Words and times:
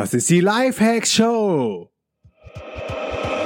Das 0.00 0.14
ist 0.14 0.30
die 0.30 0.40
Lifehacks 0.40 1.12
Show. 1.12 1.90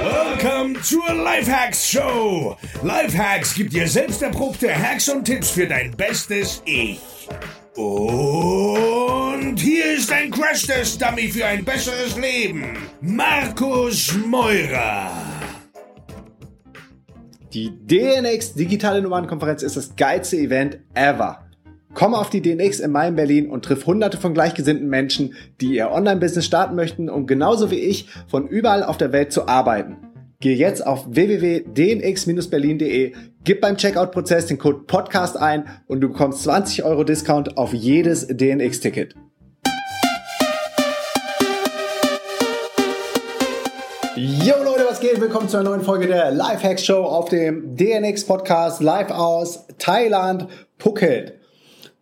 Welcome 0.05 0.81
zur 0.83 1.13
Lifehacks 1.13 1.91
Show. 1.91 2.57
Lifehacks 2.81 3.57
gibt 3.57 3.73
dir 3.73 3.89
selbst 3.89 4.23
erprobte 4.23 4.73
Hacks 4.73 5.09
und 5.09 5.25
Tipps 5.25 5.51
für 5.51 5.67
dein 5.67 5.91
bestes 5.97 6.63
Ich. 6.65 7.01
Und 7.75 9.57
hier 9.59 9.97
ist 9.97 10.13
ein 10.13 10.31
Crash-Test-Dummy 10.31 11.27
für 11.27 11.45
ein 11.45 11.65
besseres 11.65 12.17
Leben. 12.17 12.79
Markus 13.01 14.15
Meurer. 14.25 15.11
Die 17.53 17.73
DNX 17.85 18.55
Digitale 18.55 19.03
Nummernkonferenz 19.03 19.65
ist 19.65 19.77
das 19.77 19.97
geilste 19.97 20.37
Event 20.37 20.79
ever. 20.95 21.44
Komm 21.95 22.15
auf 22.15 22.29
die 22.29 22.43
DNX 22.43 22.81
in 22.81 22.95
in 22.95 23.15
Berlin 23.15 23.49
und 23.49 23.65
triff 23.65 23.87
hunderte 23.87 24.19
von 24.19 24.35
gleichgesinnten 24.35 24.89
Menschen, 24.89 25.35
die 25.61 25.77
ihr 25.77 25.93
Online-Business 25.93 26.45
starten 26.45 26.75
möchten, 26.75 27.09
um 27.09 27.29
genauso 27.29 27.71
wie 27.71 27.79
ich 27.79 28.09
von 28.27 28.49
überall 28.49 28.83
auf 28.83 28.99
der 28.99 29.13
Welt 29.13 29.31
zu 29.33 29.47
arbeiten. 29.47 29.99
Geh 30.41 30.55
jetzt 30.55 30.85
auf 30.85 31.07
www.dnx-berlin.de, 31.09 33.13
gib 33.45 33.61
beim 33.61 33.77
Checkout-Prozess 33.77 34.47
den 34.47 34.59
Code 34.59 34.81
PODCAST 34.89 35.37
ein 35.37 35.67
und 35.87 36.01
du 36.01 36.09
bekommst 36.09 36.43
20 36.43 36.83
Euro 36.83 37.05
Discount 37.05 37.57
auf 37.57 37.73
jedes 37.73 38.27
DNX-Ticket. 38.27 39.15
Yo 44.17 44.55
Leute, 44.65 44.85
was 44.89 44.99
geht? 44.99 45.21
Willkommen 45.21 45.49
zu 45.49 45.59
einer 45.59 45.71
neuen 45.71 45.83
Folge 45.83 46.09
der 46.09 46.33
Lifehacks 46.33 46.85
Show 46.85 47.05
auf 47.05 47.29
dem 47.29 47.77
DNX 47.77 48.25
Podcast 48.25 48.83
live 48.83 49.13
aus 49.13 49.69
Thailand, 49.79 50.49
Phuket. 50.79 51.44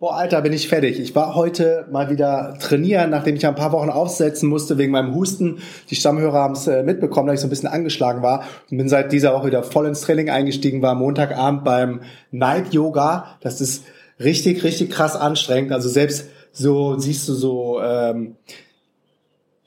Boah, 0.02 0.16
Alter, 0.16 0.42
bin 0.42 0.52
ich 0.52 0.66
fertig. 0.66 0.98
Ich 0.98 1.15
war 1.15 1.37
heute 1.37 1.87
mal 1.92 2.10
wieder 2.10 2.56
trainieren, 2.59 3.10
nachdem 3.10 3.37
ich 3.37 3.47
ein 3.47 3.55
paar 3.55 3.70
Wochen 3.70 3.88
aufsetzen 3.88 4.48
musste 4.48 4.77
wegen 4.77 4.91
meinem 4.91 5.15
Husten. 5.15 5.59
Die 5.91 5.95
Stammhörer 5.95 6.41
haben 6.41 6.55
es 6.55 6.66
äh, 6.66 6.83
mitbekommen, 6.83 7.29
dass 7.29 7.34
ich 7.34 7.41
so 7.43 7.47
ein 7.47 7.51
bisschen 7.51 7.69
angeschlagen 7.69 8.21
war 8.21 8.43
und 8.68 8.79
bin 8.79 8.88
seit 8.88 9.12
dieser 9.12 9.32
Woche 9.32 9.46
wieder 9.46 9.62
voll 9.62 9.87
ins 9.87 10.01
Training 10.01 10.29
eingestiegen, 10.29 10.82
war 10.82 10.96
Montagabend 10.96 11.62
beim 11.62 12.01
Night 12.32 12.74
Yoga. 12.74 13.37
Das 13.43 13.60
ist 13.60 13.85
richtig, 14.18 14.65
richtig 14.65 14.90
krass 14.90 15.15
anstrengend. 15.15 15.71
Also 15.71 15.88
selbst 15.88 16.27
so 16.51 16.99
siehst 16.99 17.29
du 17.29 17.34
so 17.34 17.80
ähm, 17.80 18.34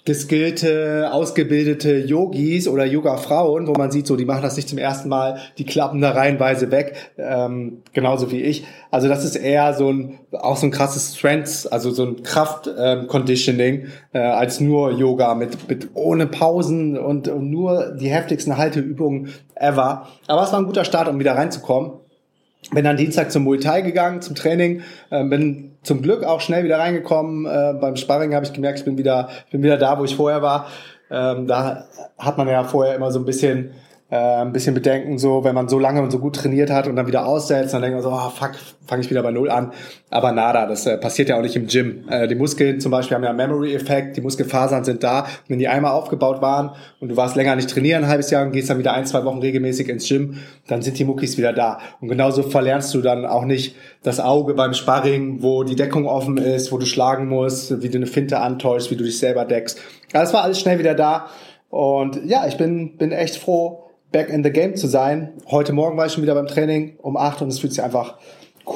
geskillte, 0.05 1.09
ausgebildete 1.11 1.97
Yogis 1.97 2.67
oder 2.67 2.85
Yoga-Frauen, 2.85 3.65
wo 3.65 3.73
man 3.73 3.89
sieht, 3.89 4.05
so 4.05 4.15
die 4.15 4.25
machen 4.25 4.43
das 4.43 4.55
nicht 4.55 4.69
zum 4.69 4.77
ersten 4.77 5.09
Mal, 5.09 5.39
die 5.57 5.65
klappen 5.65 5.99
da 5.99 6.11
reihenweise 6.11 6.69
weg, 6.69 6.95
ähm, 7.17 7.81
genauso 7.91 8.31
wie 8.31 8.41
ich. 8.41 8.65
Also 8.91 9.07
das 9.07 9.25
ist 9.25 9.35
eher 9.35 9.73
so 9.73 9.91
ein, 9.91 10.19
auch 10.31 10.57
so 10.57 10.67
ein 10.67 10.71
krasses 10.71 11.17
Strength, 11.17 11.67
also 11.71 11.89
so 11.89 12.05
ein 12.05 12.21
Kraft-Conditioning 12.21 13.87
äh, 14.13 14.19
als 14.19 14.59
nur 14.59 14.91
Yoga 14.91 15.33
mit, 15.33 15.67
mit 15.67 15.89
ohne 15.95 16.27
Pausen 16.27 16.99
und, 16.99 17.27
und 17.27 17.49
nur 17.49 17.95
die 17.99 18.09
heftigsten 18.09 18.57
Halteübungen 18.57 19.29
ever. 19.55 20.07
Aber 20.27 20.43
es 20.43 20.51
war 20.51 20.59
ein 20.59 20.67
guter 20.67 20.85
Start, 20.85 21.07
um 21.07 21.19
wieder 21.19 21.35
reinzukommen. 21.35 21.93
Bin 22.71 22.83
dann 22.83 22.97
Dienstag 22.97 23.31
zum 23.31 23.43
Muay 23.43 23.59
Thai 23.59 23.81
gegangen, 23.81 24.21
zum 24.21 24.35
Training, 24.35 24.81
äh, 25.09 25.23
bin 25.23 25.71
zum 25.83 26.01
Glück 26.01 26.23
auch 26.23 26.41
schnell 26.41 26.63
wieder 26.63 26.79
reingekommen. 26.79 27.45
Äh, 27.45 27.73
beim 27.79 27.95
Sparring 27.95 28.33
habe 28.33 28.45
ich 28.45 28.53
gemerkt, 28.53 28.79
ich 28.79 28.85
bin 28.85 28.97
wieder, 28.97 29.29
ich 29.45 29.51
bin 29.51 29.63
wieder 29.63 29.77
da, 29.77 29.99
wo 29.99 30.03
ich 30.03 30.15
vorher 30.15 30.41
war. 30.41 30.67
Ähm, 31.11 31.47
da 31.47 31.85
hat 32.17 32.37
man 32.37 32.47
ja 32.47 32.63
vorher 32.63 32.95
immer 32.95 33.11
so 33.11 33.19
ein 33.19 33.25
bisschen 33.25 33.71
äh, 34.11 34.15
ein 34.15 34.53
bisschen 34.53 34.75
Bedenken, 34.75 35.17
so 35.17 35.43
wenn 35.43 35.55
man 35.55 35.67
so 35.67 35.79
lange 35.79 36.01
und 36.01 36.11
so 36.11 36.19
gut 36.19 36.35
trainiert 36.35 36.69
hat 36.69 36.87
und 36.87 36.95
dann 36.95 37.07
wieder 37.07 37.25
aussetzt, 37.25 37.73
dann 37.73 37.81
denkt 37.81 37.95
man 37.95 38.03
so, 38.03 38.11
oh, 38.11 38.29
fuck, 38.29 38.51
fange 38.85 39.01
ich 39.01 39.09
wieder 39.09 39.23
bei 39.23 39.31
Null 39.31 39.49
an. 39.49 39.73
Aber 40.11 40.31
nada, 40.31 40.67
das 40.67 40.85
äh, 40.85 40.97
passiert 40.97 41.29
ja 41.29 41.37
auch 41.37 41.41
nicht 41.41 41.55
im 41.55 41.65
Gym. 41.65 42.07
Äh, 42.07 42.27
die 42.27 42.35
Muskeln 42.35 42.79
zum 42.79 42.91
Beispiel 42.91 43.15
haben 43.15 43.23
ja 43.23 43.33
Memory-Effekt, 43.33 44.15
die 44.15 44.21
Muskelfasern 44.21 44.83
sind 44.83 45.03
da. 45.03 45.21
Und 45.21 45.49
wenn 45.49 45.59
die 45.59 45.67
einmal 45.67 45.91
aufgebaut 45.93 46.39
waren 46.41 46.71
und 46.99 47.09
du 47.09 47.17
warst 47.17 47.35
länger 47.35 47.55
nicht 47.55 47.69
trainieren, 47.69 48.03
ein 48.03 48.09
halbes 48.09 48.29
Jahr 48.29 48.45
und 48.45 48.51
gehst 48.51 48.69
dann 48.69 48.77
wieder 48.77 48.93
ein, 48.93 49.07
zwei 49.07 49.25
Wochen 49.25 49.39
regelmäßig 49.39 49.89
ins 49.89 50.07
Gym, 50.07 50.37
dann 50.67 50.83
sind 50.83 50.99
die 50.99 51.05
Muckis 51.05 51.39
wieder 51.39 51.51
da. 51.51 51.79
Und 51.99 52.07
genauso 52.07 52.43
verlernst 52.43 52.93
du 52.93 53.01
dann 53.01 53.25
auch 53.25 53.45
nicht 53.45 53.75
das 54.03 54.19
Auge 54.19 54.53
beim 54.53 54.75
Sparring, 54.75 55.41
wo 55.41 55.63
die 55.63 55.75
Deckung 55.75 56.05
offen 56.05 56.37
ist, 56.37 56.71
wo 56.71 56.77
du 56.77 56.85
schlagen 56.85 57.27
musst, 57.27 57.81
wie 57.81 57.89
du 57.89 57.97
eine 57.97 58.07
Finte 58.07 58.39
antäuschst, 58.39 58.91
wie 58.91 58.95
du 58.95 59.03
dich 59.03 59.17
selber 59.17 59.45
deckst. 59.45 59.79
Das 60.13 60.31
war 60.31 60.43
alles 60.43 60.59
schnell 60.59 60.77
wieder 60.77 60.93
da. 60.93 61.25
Und 61.69 62.23
ja, 62.25 62.47
ich 62.47 62.57
bin, 62.57 62.97
bin 62.97 63.11
echt 63.11 63.37
froh, 63.37 63.85
back 64.15 64.29
in 64.29 64.45
the 64.45 64.49
game 64.49 64.77
zu 64.77 64.87
sein. 64.87 65.33
Heute 65.51 65.73
Morgen 65.73 65.97
war 65.97 66.05
ich 66.05 66.13
schon 66.13 66.23
wieder 66.23 66.35
beim 66.35 66.47
Training 66.47 66.95
um 66.99 67.17
acht 67.17 67.41
und 67.41 67.49
es 67.49 67.59
fühlt 67.59 67.73
sich 67.73 67.83
einfach 67.83 68.15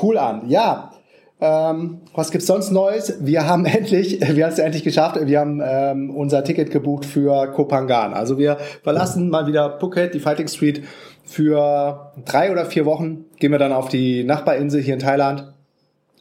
cool 0.01 0.17
an. 0.17 0.49
Ja, 0.49 0.91
ähm, 1.39 2.01
was 2.13 2.31
gibt's 2.31 2.45
sonst 2.45 2.71
Neues? 2.71 3.19
Wir 3.21 3.47
haben 3.47 3.65
endlich, 3.77 4.19
wir 4.19 4.43
haben 4.43 4.51
es 4.51 4.59
endlich 4.59 4.83
geschafft. 4.83 5.17
Wir 5.17 5.39
haben 5.39 5.61
ähm, 5.65 6.09
unser 6.09 6.43
Ticket 6.43 6.71
gebucht 6.71 7.05
für 7.05 7.53
Kopangan. 7.53 8.13
Also 8.13 8.37
wir 8.37 8.57
verlassen 8.83 9.29
mal 9.29 9.47
wieder 9.47 9.79
Phuket, 9.79 10.13
die 10.13 10.19
Fighting 10.19 10.49
Street. 10.49 10.83
Für 11.23 12.11
drei 12.25 12.51
oder 12.51 12.65
vier 12.65 12.85
Wochen 12.85 13.23
gehen 13.37 13.53
wir 13.53 13.59
dann 13.59 13.71
auf 13.71 13.87
die 13.87 14.25
Nachbarinsel 14.25 14.81
hier 14.81 14.95
in 14.95 14.99
Thailand 14.99 15.53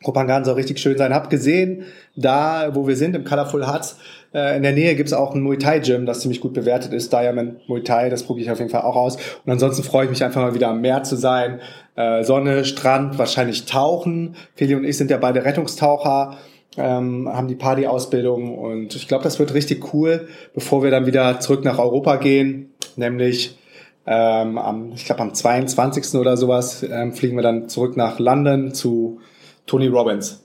Kopangan 0.03 0.45
soll 0.45 0.55
richtig 0.55 0.79
schön 0.79 0.97
sein. 0.97 1.13
Hab 1.13 1.31
gesehen, 1.31 1.85
da 2.17 2.71
wo 2.75 2.87
wir 2.87 2.97
sind, 2.97 3.17
im 3.17 3.25
Colorful 3.25 3.67
Huts, 3.67 3.99
äh, 4.33 4.57
in 4.57 4.63
der 4.63 4.73
Nähe 4.73 4.95
gibt's 4.95 5.13
auch 5.13 5.35
ein 5.35 5.41
Muay 5.41 5.59
Thai 5.59 5.81
Gym, 5.81 6.07
das 6.07 6.21
ziemlich 6.21 6.41
gut 6.41 6.55
bewertet 6.55 6.93
ist. 6.93 7.13
Diamond 7.13 7.69
Muay 7.69 7.83
Thai, 7.83 8.09
das 8.09 8.23
probiere 8.23 8.47
ich 8.47 8.51
auf 8.51 8.59
jeden 8.59 8.71
Fall 8.71 8.83
auch 8.83 8.97
aus. 8.97 9.17
Und 9.17 9.53
ansonsten 9.53 9.83
freue 9.83 10.05
ich 10.05 10.11
mich 10.11 10.23
einfach 10.23 10.43
mal 10.43 10.55
wieder 10.55 10.69
am 10.69 10.81
Meer 10.81 11.03
zu 11.03 11.17
sein. 11.17 11.61
Äh, 11.97 12.23
Sonne, 12.23 12.65
Strand, 12.65 13.19
wahrscheinlich 13.19 13.65
tauchen. 13.65 14.37
Feli 14.55 14.75
und 14.75 14.85
ich 14.85 14.97
sind 14.97 15.11
ja 15.11 15.17
beide 15.17 15.45
Rettungstaucher, 15.45 16.37
ähm, 16.77 17.29
haben 17.29 17.49
die 17.49 17.57
Party-Ausbildung 17.57 18.57
und 18.57 18.95
ich 18.95 19.09
glaube, 19.09 19.25
das 19.25 19.39
wird 19.39 19.55
richtig 19.55 19.93
cool, 19.93 20.29
bevor 20.55 20.85
wir 20.85 20.93
dann 20.93 21.07
wieder 21.07 21.41
zurück 21.41 21.65
nach 21.65 21.79
Europa 21.79 22.17
gehen, 22.17 22.73
nämlich 22.95 23.59
ähm, 24.07 24.59
am, 24.59 24.93
ich 24.93 25.05
glaube 25.05 25.23
am 25.23 25.35
22. 25.35 26.15
oder 26.21 26.37
sowas 26.37 26.83
ähm, 26.83 27.13
fliegen 27.13 27.37
wir 27.37 27.43
dann 27.43 27.69
zurück 27.69 27.97
nach 27.97 28.19
London 28.19 28.73
zu 28.73 29.21
Tony 29.69 29.87
Robbins. 29.87 30.45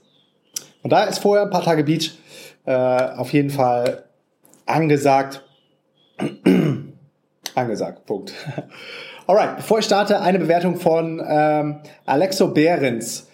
Und 0.82 0.90
da 0.90 1.04
ist 1.04 1.18
vorher 1.18 1.44
ein 1.44 1.50
paar 1.50 1.64
Tage 1.64 1.82
Beach 1.82 2.12
äh, 2.66 2.72
auf 2.72 3.32
jeden 3.32 3.50
Fall 3.50 4.04
angesagt. 4.66 5.42
angesagt, 7.54 8.06
Punkt. 8.06 8.32
Alright, 9.26 9.56
bevor 9.56 9.78
ich 9.78 9.86
starte, 9.86 10.20
eine 10.20 10.38
Bewertung 10.38 10.76
von 10.76 11.22
ähm, 11.26 11.80
Alexo 12.04 12.48
Behrens. 12.48 13.28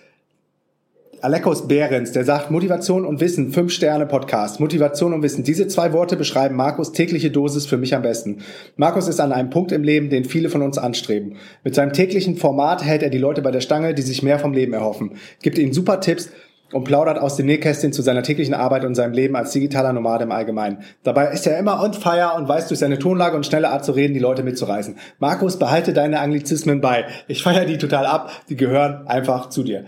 Alekos 1.22 1.68
Behrens, 1.68 2.12
der 2.12 2.24
sagt 2.24 2.50
Motivation 2.50 3.04
und 3.04 3.20
Wissen, 3.20 3.52
5 3.52 3.70
Sterne 3.70 4.06
Podcast. 4.06 4.58
Motivation 4.58 5.12
und 5.12 5.22
Wissen. 5.22 5.44
Diese 5.44 5.68
zwei 5.68 5.92
Worte 5.92 6.16
beschreiben 6.16 6.56
Markus 6.56 6.92
tägliche 6.92 7.30
Dosis 7.30 7.66
für 7.66 7.76
mich 7.76 7.94
am 7.94 8.00
besten. 8.00 8.38
Markus 8.76 9.06
ist 9.06 9.20
an 9.20 9.30
einem 9.30 9.50
Punkt 9.50 9.70
im 9.70 9.82
Leben, 9.82 10.08
den 10.08 10.24
viele 10.24 10.48
von 10.48 10.62
uns 10.62 10.78
anstreben. 10.78 11.36
Mit 11.62 11.74
seinem 11.74 11.92
täglichen 11.92 12.36
Format 12.36 12.82
hält 12.82 13.02
er 13.02 13.10
die 13.10 13.18
Leute 13.18 13.42
bei 13.42 13.50
der 13.50 13.60
Stange, 13.60 13.92
die 13.92 14.00
sich 14.00 14.22
mehr 14.22 14.38
vom 14.38 14.54
Leben 14.54 14.72
erhoffen. 14.72 15.12
Gibt 15.42 15.58
ihnen 15.58 15.74
super 15.74 16.00
Tipps 16.00 16.30
und 16.72 16.84
plaudert 16.84 17.18
aus 17.18 17.36
dem 17.36 17.44
Nähkästchen 17.46 17.92
zu 17.92 18.00
seiner 18.00 18.22
täglichen 18.22 18.54
Arbeit 18.54 18.86
und 18.86 18.94
seinem 18.94 19.12
Leben 19.12 19.36
als 19.36 19.50
digitaler 19.52 19.92
Nomade 19.92 20.24
im 20.24 20.32
Allgemeinen. 20.32 20.78
Dabei 21.02 21.32
ist 21.32 21.46
er 21.46 21.58
immer 21.58 21.82
on 21.82 21.92
fire 21.92 22.32
und 22.38 22.48
weiß 22.48 22.68
durch 22.68 22.80
seine 22.80 22.98
Tonlage 22.98 23.36
und 23.36 23.44
schnelle 23.44 23.68
Art 23.68 23.84
zu 23.84 23.92
reden, 23.92 24.14
die 24.14 24.20
Leute 24.20 24.42
mitzureißen. 24.42 24.96
Markus, 25.18 25.58
behalte 25.58 25.92
deine 25.92 26.20
Anglizismen 26.20 26.80
bei. 26.80 27.04
Ich 27.28 27.42
feiere 27.42 27.66
die 27.66 27.76
total 27.76 28.06
ab. 28.06 28.30
Die 28.48 28.56
gehören 28.56 29.06
einfach 29.06 29.50
zu 29.50 29.62
dir. 29.62 29.84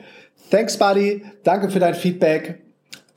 Thanks, 0.52 0.76
Buddy. 0.76 1.22
Danke 1.44 1.70
für 1.70 1.78
dein 1.78 1.94
Feedback. 1.94 2.58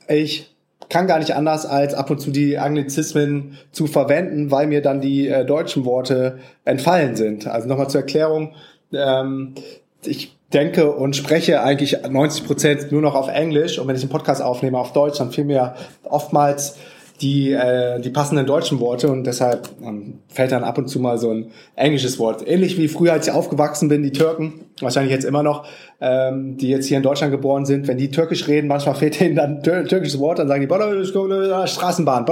Ich 0.08 0.56
kann 0.88 1.06
gar 1.06 1.18
nicht 1.18 1.34
anders, 1.34 1.66
als 1.66 1.92
ab 1.92 2.08
und 2.08 2.18
zu 2.18 2.30
die 2.30 2.56
Anglizismen 2.56 3.58
zu 3.72 3.86
verwenden, 3.86 4.50
weil 4.50 4.66
mir 4.66 4.80
dann 4.80 5.02
die 5.02 5.28
äh, 5.28 5.44
deutschen 5.44 5.84
Worte 5.84 6.38
entfallen 6.64 7.14
sind. 7.14 7.46
Also 7.46 7.68
nochmal 7.68 7.90
zur 7.90 8.00
Erklärung. 8.00 8.54
Ähm, 8.90 9.54
ich 10.02 10.34
denke 10.54 10.90
und 10.92 11.14
spreche 11.14 11.62
eigentlich 11.62 11.98
90 12.08 12.46
Prozent 12.46 12.90
nur 12.90 13.02
noch 13.02 13.14
auf 13.14 13.28
Englisch 13.28 13.78
und 13.78 13.86
wenn 13.86 13.96
ich 13.96 14.02
einen 14.02 14.10
Podcast 14.10 14.40
aufnehme 14.40 14.78
auf 14.78 14.94
Deutsch, 14.94 15.18
dann 15.18 15.30
fehlen 15.30 15.48
mir 15.48 15.74
oftmals 16.04 16.78
die, 17.20 17.52
äh, 17.52 18.00
die 18.00 18.10
passenden 18.10 18.46
deutschen 18.46 18.78
Worte 18.80 19.08
und 19.08 19.24
deshalb 19.24 19.68
ähm, 19.82 20.18
fällt 20.28 20.52
dann 20.52 20.64
ab 20.64 20.76
und 20.76 20.88
zu 20.88 21.00
mal 21.00 21.16
so 21.18 21.30
ein 21.30 21.50
englisches 21.74 22.18
Wort. 22.18 22.46
Ähnlich 22.46 22.76
wie 22.76 22.88
früher, 22.88 23.14
als 23.14 23.26
ich 23.26 23.32
aufgewachsen 23.32 23.88
bin, 23.88 24.02
die 24.02 24.12
Türken, 24.12 24.66
wahrscheinlich 24.80 25.12
jetzt 25.12 25.24
immer 25.24 25.42
noch, 25.42 25.66
ähm, 26.00 26.58
die 26.58 26.68
jetzt 26.68 26.86
hier 26.86 26.98
in 26.98 27.02
Deutschland 27.02 27.32
geboren 27.32 27.64
sind, 27.64 27.88
wenn 27.88 27.96
die 27.96 28.10
türkisch 28.10 28.46
reden, 28.48 28.68
manchmal 28.68 28.94
fehlt 28.96 29.20
ihnen 29.20 29.36
dann 29.36 29.62
ein 29.62 29.62
türkisches 29.62 30.18
Wort, 30.20 30.38
dann 30.38 30.48
sagen 30.48 30.60
die 30.60 30.66
Straßenbahn, 31.66 32.26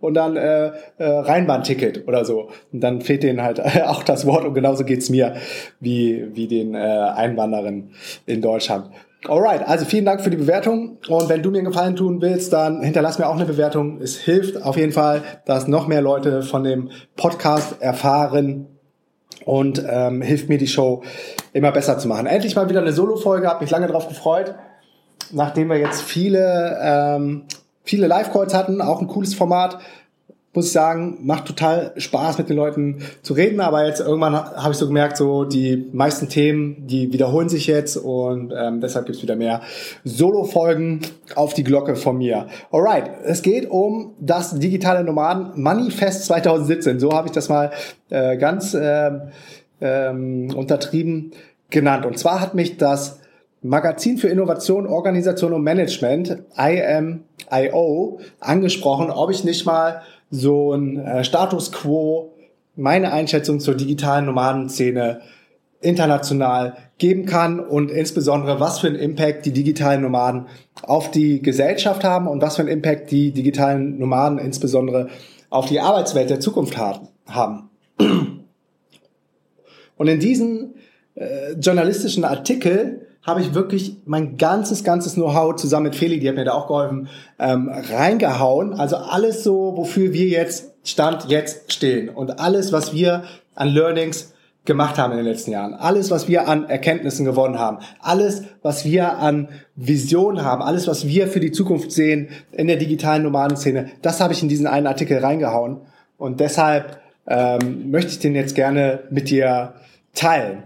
und 0.00 0.14
dann 0.14 0.36
äh, 0.36 0.72
äh, 0.98 1.04
Rheinbahnticket 1.04 2.06
oder 2.06 2.24
so. 2.24 2.50
Und 2.72 2.80
dann 2.80 3.00
fehlt 3.00 3.22
denen 3.22 3.42
halt 3.42 3.60
auch 3.84 4.02
das 4.02 4.26
Wort 4.26 4.44
und 4.44 4.54
genauso 4.54 4.84
geht's 4.84 5.08
mir 5.08 5.34
wie, 5.80 6.26
wie 6.34 6.46
den 6.46 6.74
äh, 6.74 6.78
Einwanderern 6.78 7.90
in 8.26 8.42
Deutschland. 8.42 8.90
Alright, 9.28 9.66
also 9.68 9.84
vielen 9.84 10.04
Dank 10.04 10.20
für 10.20 10.30
die 10.30 10.36
Bewertung. 10.36 10.98
Und 11.08 11.28
wenn 11.28 11.42
du 11.42 11.50
mir 11.50 11.58
einen 11.58 11.68
Gefallen 11.68 11.94
tun 11.94 12.20
willst, 12.20 12.52
dann 12.52 12.82
hinterlass 12.82 13.18
mir 13.18 13.28
auch 13.28 13.36
eine 13.36 13.44
Bewertung. 13.44 14.00
Es 14.00 14.16
hilft 14.16 14.60
auf 14.62 14.76
jeden 14.76 14.92
Fall, 14.92 15.22
dass 15.44 15.68
noch 15.68 15.86
mehr 15.86 16.02
Leute 16.02 16.42
von 16.42 16.64
dem 16.64 16.90
Podcast 17.16 17.80
erfahren 17.80 18.66
und 19.44 19.84
ähm, 19.88 20.22
hilft 20.22 20.48
mir 20.48 20.58
die 20.58 20.66
Show 20.66 21.02
immer 21.52 21.70
besser 21.70 21.98
zu 21.98 22.08
machen. 22.08 22.26
Endlich 22.26 22.56
mal 22.56 22.68
wieder 22.68 22.80
eine 22.80 22.92
Solo-Folge, 22.92 23.46
habe 23.46 23.62
mich 23.62 23.70
lange 23.70 23.86
darauf 23.86 24.08
gefreut. 24.08 24.54
Nachdem 25.30 25.68
wir 25.68 25.78
jetzt 25.78 26.02
viele 26.02 26.78
ähm, 26.82 27.44
viele 27.84 28.06
Live-Calls 28.06 28.54
hatten, 28.54 28.80
auch 28.80 29.00
ein 29.00 29.08
cooles 29.08 29.34
Format 29.34 29.78
muss 30.54 30.66
ich 30.66 30.72
sagen, 30.72 31.18
macht 31.22 31.46
total 31.46 31.92
Spaß 31.96 32.38
mit 32.38 32.50
den 32.50 32.56
Leuten 32.56 32.98
zu 33.22 33.32
reden, 33.32 33.60
aber 33.60 33.86
jetzt 33.86 34.00
irgendwann 34.00 34.34
habe 34.34 34.72
ich 34.72 34.76
so 34.76 34.86
gemerkt, 34.86 35.16
so 35.16 35.44
die 35.44 35.88
meisten 35.92 36.28
Themen, 36.28 36.86
die 36.86 37.12
wiederholen 37.12 37.48
sich 37.48 37.66
jetzt 37.66 37.96
und 37.96 38.52
ähm, 38.54 38.80
deshalb 38.80 39.06
gibt's 39.06 39.22
wieder 39.22 39.36
mehr 39.36 39.62
Solo-Folgen 40.04 41.00
auf 41.34 41.54
die 41.54 41.64
Glocke 41.64 41.96
von 41.96 42.18
mir. 42.18 42.48
Alright, 42.70 43.10
es 43.24 43.42
geht 43.42 43.70
um 43.70 44.14
das 44.20 44.58
digitale 44.58 45.04
Nomaden 45.04 45.52
Manifest 45.54 46.26
2017, 46.26 47.00
so 47.00 47.12
habe 47.12 47.28
ich 47.28 47.32
das 47.32 47.48
mal 47.48 47.70
äh, 48.10 48.36
ganz 48.36 48.74
äh, 48.74 49.10
ähm, 49.80 50.52
untertrieben 50.54 51.32
genannt. 51.70 52.04
Und 52.04 52.18
zwar 52.18 52.40
hat 52.40 52.54
mich 52.54 52.76
das 52.76 53.20
Magazin 53.62 54.18
für 54.18 54.28
Innovation, 54.28 54.86
Organisation 54.86 55.52
und 55.52 55.62
Management, 55.62 56.36
IMIO, 56.56 58.20
angesprochen, 58.40 59.10
ob 59.10 59.30
ich 59.30 59.44
nicht 59.44 59.64
mal 59.64 60.02
so 60.32 60.72
ein 60.72 60.98
äh, 60.98 61.22
Status 61.22 61.70
quo, 61.70 62.32
meine 62.74 63.12
Einschätzung 63.12 63.60
zur 63.60 63.74
digitalen 63.74 64.24
Nomadenszene 64.24 65.20
international 65.82 66.76
geben 66.96 67.26
kann 67.26 67.60
und 67.60 67.90
insbesondere 67.90 68.58
was 68.58 68.78
für 68.78 68.86
einen 68.86 68.96
Impact 68.96 69.44
die 69.44 69.52
digitalen 69.52 70.00
Nomaden 70.00 70.46
auf 70.82 71.10
die 71.10 71.42
Gesellschaft 71.42 72.02
haben 72.02 72.28
und 72.28 72.40
was 72.40 72.56
für 72.56 72.62
einen 72.62 72.70
Impact 72.70 73.10
die 73.10 73.32
digitalen 73.32 73.98
Nomaden 73.98 74.38
insbesondere 74.38 75.08
auf 75.50 75.66
die 75.66 75.80
Arbeitswelt 75.80 76.30
der 76.30 76.40
Zukunft 76.40 76.78
haben. 76.78 77.68
Und 79.96 80.08
in 80.08 80.18
diesen 80.18 80.74
äh, 81.14 81.52
journalistischen 81.60 82.24
Artikel 82.24 83.06
habe 83.22 83.40
ich 83.40 83.54
wirklich 83.54 83.98
mein 84.04 84.36
ganzes, 84.36 84.84
ganzes 84.84 85.14
Know-how 85.14 85.54
zusammen 85.56 85.84
mit 85.84 85.96
Feli, 85.96 86.18
die 86.18 86.28
hat 86.28 86.34
mir 86.34 86.44
da 86.44 86.52
auch 86.52 86.66
geholfen, 86.66 87.08
ähm, 87.38 87.70
reingehauen. 87.70 88.74
Also 88.74 88.96
alles 88.96 89.44
so, 89.44 89.76
wofür 89.76 90.12
wir 90.12 90.26
jetzt 90.26 90.72
Stand 90.84 91.26
jetzt 91.28 91.72
stehen. 91.72 92.08
Und 92.08 92.40
alles, 92.40 92.72
was 92.72 92.92
wir 92.92 93.22
an 93.54 93.68
Learnings 93.68 94.32
gemacht 94.64 94.98
haben 94.98 95.12
in 95.12 95.18
den 95.18 95.26
letzten 95.26 95.52
Jahren, 95.52 95.74
alles, 95.74 96.10
was 96.10 96.28
wir 96.28 96.48
an 96.48 96.68
Erkenntnissen 96.68 97.24
gewonnen 97.24 97.58
haben, 97.58 97.78
alles, 98.00 98.42
was 98.62 98.84
wir 98.84 99.18
an 99.18 99.48
Visionen 99.74 100.44
haben, 100.44 100.62
alles, 100.62 100.86
was 100.86 101.06
wir 101.06 101.26
für 101.28 101.40
die 101.40 101.52
Zukunft 101.52 101.92
sehen 101.92 102.28
in 102.52 102.66
der 102.66 102.76
digitalen 102.76 103.24
Nomadenszene, 103.24 103.90
das 104.02 104.20
habe 104.20 104.32
ich 104.32 104.42
in 104.42 104.48
diesen 104.48 104.66
einen 104.66 104.86
Artikel 104.86 105.18
reingehauen. 105.18 105.78
Und 106.16 106.40
deshalb 106.40 107.00
ähm, 107.26 107.90
möchte 107.90 108.10
ich 108.12 108.18
den 108.18 108.34
jetzt 108.34 108.54
gerne 108.54 109.00
mit 109.10 109.30
dir 109.30 109.74
teilen. 110.14 110.64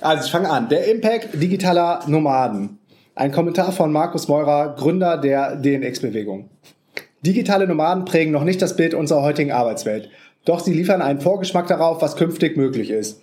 Also 0.00 0.24
ich 0.24 0.30
fange 0.30 0.50
an. 0.50 0.68
Der 0.68 0.86
Impact 0.86 1.40
digitaler 1.40 2.00
Nomaden. 2.06 2.78
Ein 3.14 3.32
Kommentar 3.32 3.72
von 3.72 3.90
Markus 3.90 4.28
Meurer, 4.28 4.76
Gründer 4.76 5.16
der 5.16 5.56
DNX-Bewegung. 5.56 6.50
Digitale 7.22 7.66
Nomaden 7.66 8.04
prägen 8.04 8.30
noch 8.30 8.44
nicht 8.44 8.62
das 8.62 8.76
Bild 8.76 8.94
unserer 8.94 9.22
heutigen 9.22 9.50
Arbeitswelt. 9.50 10.08
Doch 10.44 10.60
sie 10.60 10.72
liefern 10.72 11.02
einen 11.02 11.20
Vorgeschmack 11.20 11.66
darauf, 11.66 12.00
was 12.00 12.14
künftig 12.14 12.56
möglich 12.56 12.90
ist. 12.90 13.20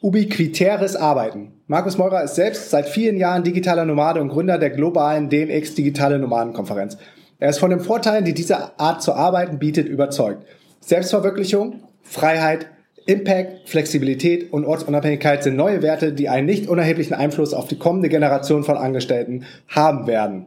Ubiquitäres 0.00 0.96
Arbeiten. 0.96 1.52
Markus 1.66 1.98
Meurer 1.98 2.22
ist 2.22 2.34
selbst 2.34 2.70
seit 2.70 2.88
vielen 2.88 3.18
Jahren 3.18 3.42
digitaler 3.42 3.84
Nomade 3.84 4.20
und 4.22 4.28
Gründer 4.28 4.56
der 4.56 4.70
globalen 4.70 5.28
DNX 5.28 5.74
Digitale 5.74 6.18
Nomadenkonferenz. 6.18 6.96
Er 7.38 7.50
ist 7.50 7.58
von 7.58 7.70
den 7.70 7.80
Vorteilen, 7.80 8.24
die 8.24 8.32
diese 8.32 8.78
Art 8.78 9.02
zu 9.02 9.12
arbeiten 9.12 9.58
bietet, 9.58 9.86
überzeugt. 9.86 10.46
Selbstverwirklichung, 10.80 11.80
Freiheit, 12.02 12.68
Impact, 13.06 13.68
Flexibilität 13.68 14.52
und 14.52 14.64
Ortsunabhängigkeit 14.64 15.44
sind 15.44 15.56
neue 15.56 15.80
Werte, 15.80 16.12
die 16.12 16.28
einen 16.28 16.46
nicht 16.46 16.68
unerheblichen 16.68 17.14
Einfluss 17.14 17.54
auf 17.54 17.68
die 17.68 17.78
kommende 17.78 18.08
Generation 18.08 18.64
von 18.64 18.76
Angestellten 18.76 19.44
haben 19.68 20.06
werden. 20.08 20.46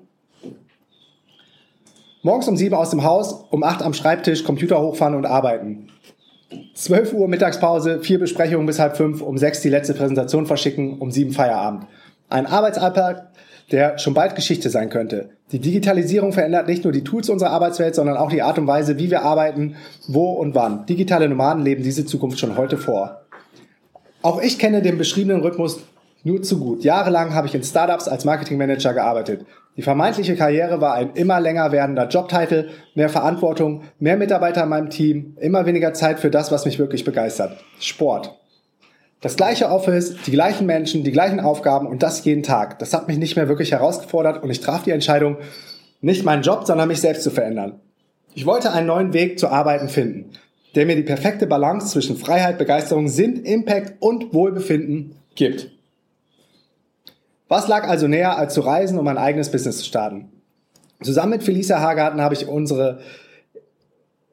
Morgens 2.21 2.49
um 2.49 2.57
sieben 2.57 2.75
aus 2.75 2.89
dem 2.89 3.03
Haus, 3.03 3.45
um 3.49 3.63
acht 3.63 3.81
am 3.81 3.93
Schreibtisch, 3.93 4.43
Computer 4.43 4.81
hochfahren 4.81 5.15
und 5.15 5.25
arbeiten. 5.25 5.87
12 6.73 7.13
Uhr 7.13 7.29
Mittagspause, 7.29 8.01
vier 8.01 8.19
Besprechungen 8.19 8.65
bis 8.65 8.79
halb 8.79 8.97
fünf, 8.97 9.21
um 9.21 9.37
sechs 9.37 9.61
die 9.61 9.69
letzte 9.69 9.93
Präsentation 9.93 10.45
verschicken, 10.45 10.97
um 10.99 11.11
sieben 11.11 11.31
Feierabend. 11.31 11.87
Ein 12.29 12.45
Arbeitsalltag, 12.45 13.27
der 13.71 13.97
schon 13.97 14.13
bald 14.13 14.35
Geschichte 14.35 14.69
sein 14.69 14.89
könnte. 14.89 15.29
Die 15.51 15.59
Digitalisierung 15.59 16.31
verändert 16.31 16.67
nicht 16.67 16.83
nur 16.83 16.93
die 16.93 17.03
Tools 17.03 17.29
unserer 17.29 17.49
Arbeitswelt, 17.49 17.95
sondern 17.95 18.17
auch 18.17 18.29
die 18.29 18.43
Art 18.43 18.59
und 18.59 18.67
Weise, 18.67 18.99
wie 18.99 19.09
wir 19.09 19.23
arbeiten, 19.23 19.75
wo 20.07 20.33
und 20.33 20.53
wann. 20.53 20.85
Digitale 20.85 21.27
Nomaden 21.27 21.63
leben 21.63 21.83
diese 21.83 22.05
Zukunft 22.05 22.39
schon 22.39 22.55
heute 22.55 22.77
vor. 22.77 23.21
Auch 24.21 24.41
ich 24.41 24.59
kenne 24.59 24.81
den 24.81 24.97
beschriebenen 24.97 25.41
Rhythmus 25.41 25.79
nur 26.23 26.43
zu 26.43 26.59
gut. 26.59 26.83
Jahrelang 26.83 27.33
habe 27.33 27.47
ich 27.47 27.55
in 27.55 27.63
Startups 27.63 28.07
als 28.07 28.25
Marketingmanager 28.25 28.93
gearbeitet. 28.93 29.45
Die 29.77 29.81
vermeintliche 29.81 30.35
Karriere 30.35 30.81
war 30.81 30.95
ein 30.95 31.13
immer 31.13 31.39
länger 31.39 31.71
werdender 31.71 32.07
Jobtitel, 32.09 32.69
mehr 32.95 33.09
Verantwortung, 33.09 33.83
mehr 33.97 34.17
Mitarbeiter 34.17 34.63
in 34.63 34.69
meinem 34.69 34.89
Team, 34.89 35.37
immer 35.39 35.65
weniger 35.65 35.93
Zeit 35.93 36.19
für 36.19 36.29
das, 36.29 36.51
was 36.51 36.65
mich 36.65 36.77
wirklich 36.77 37.05
begeistert. 37.05 37.57
Sport. 37.79 38.38
Das 39.21 39.35
gleiche 39.35 39.69
Office, 39.69 40.15
die 40.25 40.31
gleichen 40.31 40.65
Menschen, 40.65 41.03
die 41.03 41.11
gleichen 41.11 41.41
Aufgaben 41.41 41.87
und 41.87 42.03
das 42.03 42.23
jeden 42.23 42.43
Tag. 42.43 42.79
Das 42.79 42.93
hat 42.93 43.07
mich 43.07 43.17
nicht 43.17 43.35
mehr 43.35 43.49
wirklich 43.49 43.73
herausgefordert 43.73 44.41
und 44.41 44.49
ich 44.49 44.61
traf 44.61 44.83
die 44.83 44.91
Entscheidung, 44.91 45.37
nicht 46.01 46.23
meinen 46.23 46.43
Job, 46.43 46.65
sondern 46.65 46.87
mich 46.87 47.01
selbst 47.01 47.23
zu 47.23 47.31
verändern. 47.31 47.81
Ich 48.33 48.45
wollte 48.45 48.71
einen 48.71 48.87
neuen 48.87 49.11
Weg 49.11 49.37
zu 49.37 49.49
arbeiten 49.49 49.89
finden, 49.89 50.31
der 50.75 50.85
mir 50.85 50.95
die 50.95 51.03
perfekte 51.03 51.47
Balance 51.47 51.87
zwischen 51.87 52.15
Freiheit, 52.15 52.57
Begeisterung, 52.57 53.09
Sinn, 53.09 53.43
Impact 53.43 53.95
und 53.99 54.33
Wohlbefinden 54.33 55.15
gibt. 55.35 55.71
Was 57.49 57.67
lag 57.67 57.89
also 57.89 58.07
näher, 58.07 58.37
als 58.37 58.53
zu 58.53 58.61
reisen, 58.61 58.99
um 58.99 59.07
ein 59.07 59.17
eigenes 59.17 59.51
Business 59.51 59.79
zu 59.79 59.85
starten? 59.85 60.31
Zusammen 61.01 61.31
mit 61.31 61.43
Felicia 61.43 61.79
Hagarten 61.79 62.21
habe 62.21 62.35
ich 62.35 62.47
unsere 62.47 62.99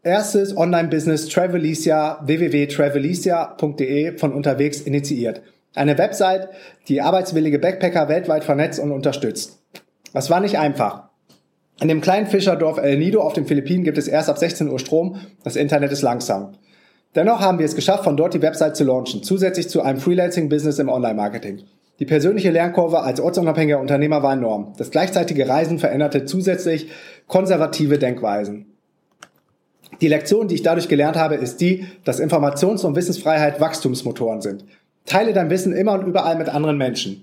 erstes 0.06 0.56
Online-Business 0.56 1.29
Travelicia 1.29 2.20
www.travelicia.de 2.25 4.17
von 4.17 4.32
unterwegs 4.32 4.81
initiiert. 4.81 5.43
Eine 5.75 5.99
Website, 5.99 6.49
die 6.87 7.03
arbeitswillige 7.03 7.58
Backpacker 7.58 8.08
weltweit 8.08 8.44
vernetzt 8.44 8.79
und 8.79 8.93
unterstützt. 8.93 9.58
Das 10.12 10.31
war 10.31 10.38
nicht 10.38 10.58
einfach. 10.58 11.08
In 11.81 11.88
dem 11.88 12.00
kleinen 12.00 12.29
Fischerdorf 12.29 12.79
El 12.79 12.99
Nido 12.99 13.20
auf 13.20 13.32
den 13.32 13.47
Philippinen 13.47 13.82
gibt 13.82 13.99
es 13.99 14.06
erst 14.06 14.31
ab 14.31 14.38
16 14.38 14.70
Uhr 14.70 14.79
Strom. 14.79 15.20
Das 15.43 15.56
Internet 15.56 15.91
ist 15.91 16.03
langsam. 16.03 16.52
Dennoch 17.17 17.41
haben 17.41 17.59
wir 17.59 17.67
es 17.67 17.75
geschafft, 17.75 18.05
von 18.05 18.17
dort 18.17 18.32
die 18.32 18.43
Website 18.43 18.76
zu 18.76 18.85
launchen, 18.85 19.25
zusätzlich 19.25 19.69
zu 19.69 19.82
einem 19.82 19.99
Freelancing-Business 19.99 20.79
im 20.79 20.88
Online-Marketing. 20.88 21.62
Die 21.99 22.06
persönliche 22.06 22.52
Lernkurve 22.52 23.00
als 23.00 23.20
ortsunabhängiger 23.20 23.81
Unternehmer 23.81 24.23
war 24.23 24.35
enorm. 24.35 24.75
Das 24.79 24.93
gleichzeitige 24.93 25.49
Reisen 25.49 25.81
veränderte 25.81 26.26
zusätzlich 26.26 26.91
konservative 27.26 27.99
Denkweisen. 27.99 28.75
Die 30.00 30.09
Lektion, 30.09 30.49
die 30.49 30.55
ich 30.55 30.62
dadurch 30.62 30.88
gelernt 30.88 31.17
habe, 31.17 31.37
ist 31.37 31.61
die, 31.61 31.87
dass 32.05 32.21
Informations- 32.21 32.85
und 32.85 32.97
Wissensfreiheit 32.97 33.61
Wachstumsmotoren 33.61 34.43
sind. 34.43 34.65
Teile 35.07 35.33
dein 35.33 35.50
Wissen 35.50 35.73
immer 35.73 35.93
und 35.93 36.07
überall 36.07 36.37
mit 36.37 36.49
anderen 36.49 36.76
Menschen. 36.76 37.23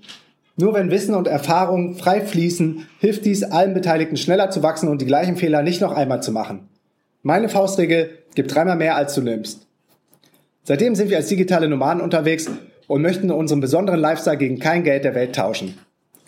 Nur 0.56 0.74
wenn 0.74 0.90
Wissen 0.90 1.14
und 1.14 1.26
Erfahrung 1.26 1.96
frei 1.96 2.20
fließen, 2.20 2.86
hilft 3.00 3.24
dies 3.24 3.42
allen 3.42 3.74
Beteiligten 3.74 4.16
schneller 4.16 4.50
zu 4.50 4.62
wachsen 4.62 4.88
und 4.88 5.00
die 5.00 5.06
gleichen 5.06 5.36
Fehler 5.36 5.62
nicht 5.62 5.80
noch 5.80 5.92
einmal 5.92 6.22
zu 6.22 6.32
machen. 6.32 6.68
Meine 7.22 7.48
Faustregel, 7.48 8.10
gib 8.34 8.48
dreimal 8.48 8.76
mehr 8.76 8.96
als 8.96 9.14
du 9.14 9.22
nimmst. 9.22 9.66
Seitdem 10.62 10.94
sind 10.94 11.10
wir 11.10 11.16
als 11.16 11.28
digitale 11.28 11.68
Nomaden 11.68 12.02
unterwegs 12.02 12.48
und 12.86 13.02
möchten 13.02 13.30
unseren 13.30 13.60
besonderen 13.60 14.00
Lifestyle 14.00 14.36
gegen 14.36 14.58
kein 14.58 14.84
Geld 14.84 15.04
der 15.04 15.14
Welt 15.14 15.34
tauschen. 15.34 15.78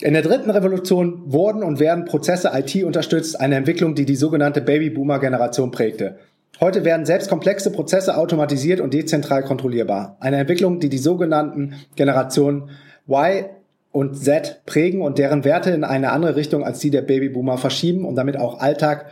In 0.00 0.14
der 0.14 0.22
dritten 0.22 0.48
Revolution 0.48 1.20
wurden 1.26 1.62
und 1.62 1.78
werden 1.78 2.06
Prozesse 2.06 2.52
IT 2.54 2.82
unterstützt, 2.84 3.38
eine 3.38 3.56
Entwicklung, 3.56 3.94
die 3.94 4.06
die 4.06 4.16
sogenannte 4.16 4.62
Babyboomer-Generation 4.62 5.70
prägte. 5.70 6.18
Heute 6.58 6.84
werden 6.84 7.06
selbst 7.06 7.28
komplexe 7.28 7.70
Prozesse 7.70 8.16
automatisiert 8.16 8.80
und 8.80 8.92
dezentral 8.92 9.44
kontrollierbar. 9.44 10.16
Eine 10.20 10.38
Entwicklung, 10.38 10.80
die 10.80 10.88
die 10.88 10.98
sogenannten 10.98 11.74
Generationen 11.96 12.70
Y 13.08 13.46
und 13.92 14.16
Z 14.16 14.62
prägen 14.66 15.02
und 15.02 15.18
deren 15.18 15.44
Werte 15.44 15.70
in 15.70 15.84
eine 15.84 16.12
andere 16.12 16.36
Richtung 16.36 16.64
als 16.64 16.80
die 16.80 16.90
der 16.90 17.02
Babyboomer 17.02 17.58
verschieben 17.58 18.04
und 18.04 18.14
damit 18.16 18.36
auch 18.36 18.60
Alltag, 18.60 19.06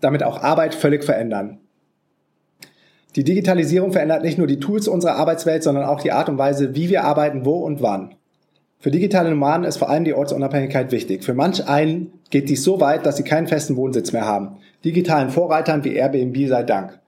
damit 0.00 0.22
auch 0.22 0.42
Arbeit 0.42 0.74
völlig 0.74 1.04
verändern. 1.04 1.60
Die 3.16 3.24
Digitalisierung 3.24 3.92
verändert 3.92 4.22
nicht 4.22 4.36
nur 4.36 4.46
die 4.46 4.60
Tools 4.60 4.88
unserer 4.88 5.14
Arbeitswelt, 5.14 5.62
sondern 5.62 5.84
auch 5.84 6.02
die 6.02 6.12
Art 6.12 6.28
und 6.28 6.36
Weise, 6.36 6.74
wie 6.74 6.90
wir 6.90 7.04
arbeiten, 7.04 7.46
wo 7.46 7.60
und 7.60 7.80
wann. 7.80 8.15
Für 8.86 8.92
digitale 8.92 9.30
Nomaden 9.30 9.64
ist 9.64 9.78
vor 9.78 9.90
allem 9.90 10.04
die 10.04 10.14
Ortsunabhängigkeit 10.14 10.92
wichtig. 10.92 11.24
Für 11.24 11.34
manch 11.34 11.68
einen 11.68 12.12
geht 12.30 12.48
dies 12.48 12.62
so 12.62 12.80
weit, 12.80 13.04
dass 13.04 13.16
sie 13.16 13.24
keinen 13.24 13.48
festen 13.48 13.74
Wohnsitz 13.74 14.12
mehr 14.12 14.26
haben. 14.26 14.58
Digitalen 14.84 15.30
Vorreitern 15.30 15.82
wie 15.82 15.96
Airbnb 15.96 16.46
sei 16.46 16.62
Dank. 16.62 17.00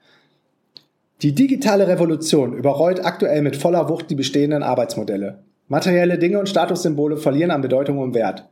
Die 1.22 1.36
digitale 1.36 1.86
Revolution 1.86 2.52
überrollt 2.52 3.06
aktuell 3.06 3.42
mit 3.42 3.54
voller 3.54 3.88
Wucht 3.88 4.10
die 4.10 4.16
bestehenden 4.16 4.64
Arbeitsmodelle. 4.64 5.44
Materielle 5.68 6.18
Dinge 6.18 6.40
und 6.40 6.48
Statussymbole 6.48 7.16
verlieren 7.16 7.52
an 7.52 7.60
Bedeutung 7.60 7.98
und 7.98 8.12
Wert. 8.12 8.48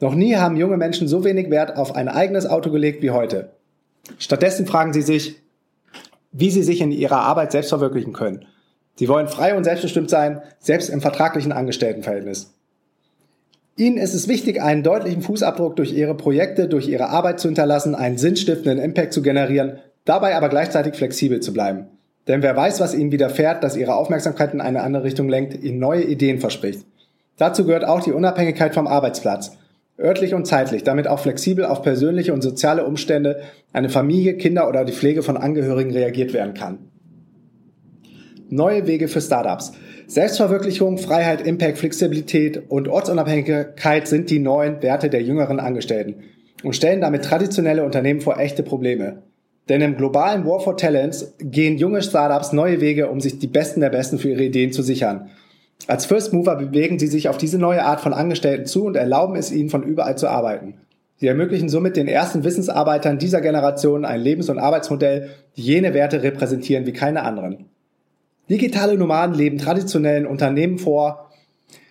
Noch 0.00 0.14
nie 0.14 0.36
haben 0.36 0.58
junge 0.58 0.76
Menschen 0.76 1.08
so 1.08 1.24
wenig 1.24 1.48
Wert 1.48 1.78
auf 1.78 1.96
ein 1.96 2.10
eigenes 2.10 2.44
Auto 2.44 2.70
gelegt 2.70 3.00
wie 3.00 3.10
heute. 3.10 3.52
Stattdessen 4.18 4.66
fragen 4.66 4.92
sie 4.92 5.00
sich, 5.00 5.40
wie 6.30 6.50
sie 6.50 6.62
sich 6.62 6.82
in 6.82 6.92
ihrer 6.92 7.20
Arbeit 7.20 7.52
selbst 7.52 7.70
verwirklichen 7.70 8.12
können. 8.12 8.44
Sie 8.96 9.08
wollen 9.08 9.28
frei 9.28 9.56
und 9.56 9.64
selbstbestimmt 9.64 10.10
sein, 10.10 10.42
selbst 10.58 10.90
im 10.90 11.00
vertraglichen 11.00 11.52
Angestelltenverhältnis. 11.52 12.52
Ihnen 13.78 13.98
ist 13.98 14.14
es 14.14 14.26
wichtig, 14.26 14.62
einen 14.62 14.82
deutlichen 14.82 15.20
Fußabdruck 15.20 15.76
durch 15.76 15.92
Ihre 15.92 16.14
Projekte, 16.14 16.66
durch 16.66 16.88
Ihre 16.88 17.10
Arbeit 17.10 17.40
zu 17.40 17.48
hinterlassen, 17.48 17.94
einen 17.94 18.16
sinnstiftenden 18.16 18.82
Impact 18.82 19.12
zu 19.12 19.20
generieren, 19.20 19.80
dabei 20.06 20.34
aber 20.34 20.48
gleichzeitig 20.48 20.94
flexibel 20.94 21.40
zu 21.40 21.52
bleiben. 21.52 21.88
Denn 22.26 22.42
wer 22.42 22.56
weiß, 22.56 22.80
was 22.80 22.94
Ihnen 22.94 23.12
widerfährt, 23.12 23.62
dass 23.62 23.76
Ihre 23.76 23.94
Aufmerksamkeit 23.94 24.54
in 24.54 24.62
eine 24.62 24.82
andere 24.82 25.04
Richtung 25.04 25.28
lenkt, 25.28 25.62
Ihnen 25.62 25.78
neue 25.78 26.04
Ideen 26.04 26.38
verspricht. 26.38 26.86
Dazu 27.36 27.66
gehört 27.66 27.84
auch 27.84 28.00
die 28.00 28.12
Unabhängigkeit 28.12 28.72
vom 28.72 28.86
Arbeitsplatz. 28.86 29.58
Örtlich 29.98 30.32
und 30.32 30.46
zeitlich, 30.46 30.82
damit 30.82 31.06
auch 31.06 31.20
flexibel 31.20 31.66
auf 31.66 31.82
persönliche 31.82 32.32
und 32.32 32.40
soziale 32.40 32.86
Umstände, 32.86 33.42
eine 33.74 33.90
Familie, 33.90 34.38
Kinder 34.38 34.68
oder 34.68 34.86
die 34.86 34.92
Pflege 34.92 35.22
von 35.22 35.36
Angehörigen 35.36 35.92
reagiert 35.92 36.32
werden 36.32 36.54
kann. 36.54 36.78
Neue 38.48 38.86
Wege 38.86 39.08
für 39.08 39.20
Startups. 39.20 39.72
Selbstverwirklichung, 40.06 40.98
Freiheit, 40.98 41.44
Impact, 41.44 41.78
Flexibilität 41.78 42.62
und 42.68 42.86
Ortsunabhängigkeit 42.86 44.06
sind 44.06 44.30
die 44.30 44.38
neuen 44.38 44.82
Werte 44.82 45.10
der 45.10 45.22
jüngeren 45.22 45.58
Angestellten 45.58 46.22
und 46.62 46.76
stellen 46.76 47.00
damit 47.00 47.24
traditionelle 47.24 47.84
Unternehmen 47.84 48.20
vor 48.20 48.38
echte 48.38 48.62
Probleme. 48.62 49.22
Denn 49.68 49.80
im 49.80 49.96
globalen 49.96 50.46
War 50.46 50.60
for 50.60 50.76
Talents 50.76 51.34
gehen 51.40 51.76
junge 51.76 52.02
Startups 52.02 52.52
neue 52.52 52.80
Wege, 52.80 53.10
um 53.10 53.20
sich 53.20 53.40
die 53.40 53.48
Besten 53.48 53.80
der 53.80 53.90
Besten 53.90 54.18
für 54.18 54.30
ihre 54.30 54.44
Ideen 54.44 54.72
zu 54.72 54.82
sichern. 54.82 55.28
Als 55.88 56.06
First 56.06 56.32
Mover 56.32 56.54
bewegen 56.54 57.00
sie 57.00 57.08
sich 57.08 57.28
auf 57.28 57.38
diese 57.38 57.58
neue 57.58 57.84
Art 57.84 58.00
von 58.00 58.14
Angestellten 58.14 58.66
zu 58.66 58.84
und 58.84 58.96
erlauben 58.96 59.34
es 59.34 59.50
ihnen, 59.50 59.70
von 59.70 59.82
überall 59.82 60.16
zu 60.16 60.28
arbeiten. 60.28 60.74
Sie 61.16 61.26
ermöglichen 61.26 61.68
somit 61.68 61.96
den 61.96 62.06
ersten 62.06 62.44
Wissensarbeitern 62.44 63.18
dieser 63.18 63.40
Generation 63.40 64.04
ein 64.04 64.20
Lebens- 64.20 64.50
und 64.50 64.58
Arbeitsmodell, 64.58 65.30
die 65.56 65.62
jene 65.62 65.94
Werte 65.94 66.22
repräsentieren 66.22 66.86
wie 66.86 66.92
keine 66.92 67.22
anderen. 67.22 67.66
Digitale 68.48 68.96
Nomaden 68.96 69.34
leben 69.34 69.58
traditionellen 69.58 70.26
Unternehmen 70.26 70.78
vor, 70.78 71.30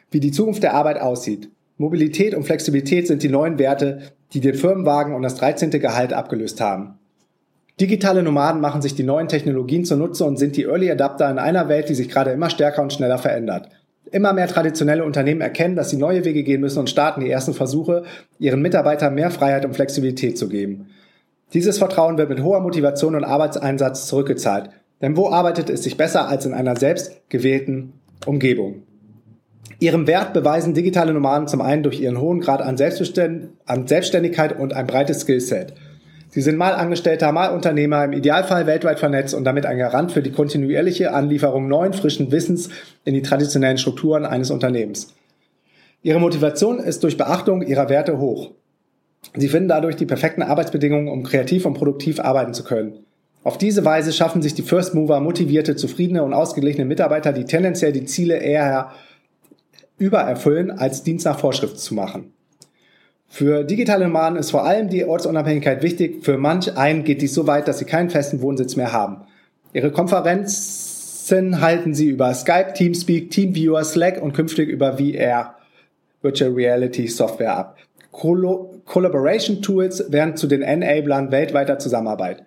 wie 0.09 0.21
die 0.21 0.31
Zukunft 0.31 0.63
der 0.63 0.73
Arbeit 0.73 1.01
aussieht. 1.01 1.49
Mobilität 1.77 2.33
und 2.33 2.43
Flexibilität 2.43 3.07
sind 3.07 3.23
die 3.23 3.29
neuen 3.29 3.59
Werte, 3.59 4.13
die 4.31 4.39
den 4.39 4.55
Firmenwagen 4.55 5.13
und 5.13 5.21
das 5.21 5.35
13. 5.35 5.69
Gehalt 5.71 6.13
abgelöst 6.13 6.61
haben. 6.61 6.97
Digitale 7.81 8.23
Nomaden 8.23 8.61
machen 8.61 8.81
sich 8.81 8.95
die 8.95 9.03
neuen 9.03 9.27
Technologien 9.27 9.83
zunutze 9.83 10.23
und 10.23 10.37
sind 10.37 10.55
die 10.55 10.63
Early 10.63 10.89
Adapter 10.89 11.29
in 11.29 11.39
einer 11.39 11.67
Welt, 11.67 11.89
die 11.89 11.95
sich 11.95 12.07
gerade 12.07 12.31
immer 12.31 12.49
stärker 12.49 12.81
und 12.81 12.93
schneller 12.93 13.17
verändert. 13.17 13.67
Immer 14.11 14.31
mehr 14.31 14.47
traditionelle 14.47 15.03
Unternehmen 15.03 15.41
erkennen, 15.41 15.75
dass 15.75 15.89
sie 15.89 15.97
neue 15.97 16.23
Wege 16.23 16.43
gehen 16.43 16.61
müssen 16.61 16.79
und 16.79 16.89
starten 16.89 17.19
die 17.19 17.29
ersten 17.29 17.53
Versuche, 17.53 18.03
ihren 18.39 18.61
Mitarbeitern 18.61 19.13
mehr 19.13 19.29
Freiheit 19.29 19.65
und 19.65 19.75
Flexibilität 19.75 20.37
zu 20.37 20.47
geben. 20.47 20.87
Dieses 21.53 21.77
Vertrauen 21.77 22.17
wird 22.17 22.29
mit 22.29 22.41
hoher 22.41 22.61
Motivation 22.61 23.15
und 23.15 23.25
Arbeitseinsatz 23.25 24.07
zurückgezahlt. 24.07 24.69
Denn 25.01 25.17
wo 25.17 25.29
arbeitet 25.29 25.69
es 25.69 25.83
sich 25.83 25.97
besser 25.97 26.27
als 26.27 26.45
in 26.45 26.53
einer 26.53 26.75
selbst 26.75 27.29
gewählten 27.29 27.93
Umgebung? 28.25 28.83
Ihrem 29.79 30.07
Wert 30.07 30.33
beweisen 30.33 30.73
digitale 30.73 31.13
Nomaden 31.13 31.47
zum 31.47 31.61
einen 31.61 31.83
durch 31.83 31.99
ihren 31.99 32.19
hohen 32.21 32.39
Grad 32.39 32.61
an, 32.61 32.77
an 33.65 33.87
Selbstständigkeit 33.87 34.57
und 34.57 34.73
ein 34.73 34.87
breites 34.87 35.21
Skillset. 35.21 35.73
Sie 36.29 36.41
sind 36.41 36.57
mal 36.57 36.73
Angestellter, 36.73 37.31
mal 37.31 37.53
Unternehmer, 37.53 38.03
im 38.03 38.13
Idealfall 38.13 38.67
weltweit 38.67 38.99
vernetzt 38.99 39.33
und 39.33 39.45
damit 39.45 39.65
ein 39.65 39.77
Garant 39.77 40.11
für 40.11 40.21
die 40.21 40.31
kontinuierliche 40.31 41.13
Anlieferung 41.13 41.67
neuen, 41.67 41.93
frischen 41.93 42.31
Wissens 42.31 42.69
in 43.05 43.13
die 43.13 43.21
traditionellen 43.21 43.77
Strukturen 43.77 44.25
eines 44.25 44.51
Unternehmens. 44.51 45.13
Ihre 46.03 46.19
Motivation 46.19 46.79
ist 46.79 47.03
durch 47.03 47.17
Beachtung 47.17 47.61
ihrer 47.61 47.89
Werte 47.89 48.19
hoch. 48.19 48.51
Sie 49.33 49.47
finden 49.47 49.69
dadurch 49.69 49.95
die 49.95 50.05
perfekten 50.05 50.43
Arbeitsbedingungen, 50.43 51.07
um 51.07 51.23
kreativ 51.23 51.65
und 51.65 51.73
produktiv 51.73 52.19
arbeiten 52.19 52.53
zu 52.53 52.63
können. 52.63 53.04
Auf 53.45 53.59
diese 53.59 53.85
Weise 53.85 54.11
schaffen 54.11 54.41
sich 54.41 54.55
die 54.55 54.63
First 54.63 54.95
Mover 54.95 55.19
motivierte, 55.19 55.75
zufriedene 55.75 56.23
und 56.23 56.33
ausgeglichene 56.33 56.83
Mitarbeiter, 56.83 57.31
die 57.31 57.45
tendenziell 57.45 57.91
die 57.93 58.05
Ziele 58.05 58.37
eher 58.37 58.89
übererfüllen, 59.99 60.71
als 60.71 61.03
Dienst 61.03 61.27
nach 61.27 61.37
Vorschrift 61.37 61.79
zu 61.79 61.93
machen. 61.93 62.33
Für 63.27 63.63
digitale 63.63 64.05
Nomaden 64.05 64.39
ist 64.39 64.49
vor 64.49 64.65
allem 64.65 64.89
die 64.89 65.05
Ortsunabhängigkeit 65.05 65.83
wichtig. 65.83 66.25
Für 66.25 66.39
manch 66.39 66.75
einen 66.75 67.03
geht 67.03 67.21
dies 67.21 67.35
so 67.35 67.45
weit, 67.45 67.67
dass 67.67 67.77
sie 67.77 67.85
keinen 67.85 68.09
festen 68.09 68.41
Wohnsitz 68.41 68.77
mehr 68.77 68.91
haben. 68.91 69.27
Ihre 69.73 69.91
Konferenzen 69.91 71.61
halten 71.61 71.93
sie 71.93 72.07
über 72.07 72.33
Skype, 72.33 72.73
Teamspeak, 72.73 73.29
Teamviewer, 73.29 73.83
Slack 73.83 74.19
und 74.23 74.33
künftig 74.33 74.69
über 74.69 74.97
VR, 74.97 75.53
Virtual 76.23 76.51
Reality 76.51 77.07
Software 77.07 77.55
ab. 77.55 77.77
Collaboration 78.11 79.61
Tools 79.61 80.11
werden 80.11 80.35
zu 80.35 80.47
den 80.47 80.63
Enablern 80.63 81.29
weltweiter 81.29 81.77
Zusammenarbeit. 81.77 82.43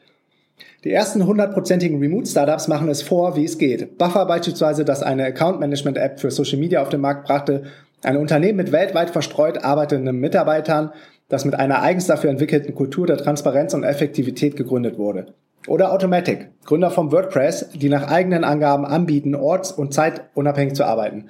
Die 0.84 0.92
ersten 0.92 1.26
hundertprozentigen 1.26 1.98
Remote-Startups 1.98 2.68
machen 2.68 2.88
es 2.88 3.02
vor, 3.02 3.34
wie 3.34 3.44
es 3.44 3.58
geht. 3.58 3.98
Buffer 3.98 4.26
beispielsweise, 4.26 4.84
das 4.84 5.02
eine 5.02 5.24
Account-Management-App 5.24 6.20
für 6.20 6.30
Social 6.30 6.58
Media 6.58 6.80
auf 6.80 6.88
den 6.88 7.00
Markt 7.00 7.26
brachte, 7.26 7.64
ein 8.04 8.16
Unternehmen 8.16 8.58
mit 8.58 8.70
weltweit 8.70 9.10
verstreut 9.10 9.64
arbeitenden 9.64 10.20
Mitarbeitern, 10.20 10.92
das 11.28 11.44
mit 11.44 11.56
einer 11.56 11.82
eigens 11.82 12.06
dafür 12.06 12.30
entwickelten 12.30 12.76
Kultur 12.76 13.08
der 13.08 13.16
Transparenz 13.16 13.74
und 13.74 13.82
Effektivität 13.82 14.54
gegründet 14.54 14.98
wurde. 14.98 15.34
Oder 15.66 15.92
Automatic, 15.92 16.50
Gründer 16.64 16.92
von 16.92 17.10
WordPress, 17.10 17.70
die 17.74 17.88
nach 17.88 18.08
eigenen 18.08 18.44
Angaben 18.44 18.86
anbieten, 18.86 19.34
orts- 19.34 19.72
und 19.72 19.92
zeitunabhängig 19.92 20.74
zu 20.74 20.84
arbeiten. 20.84 21.26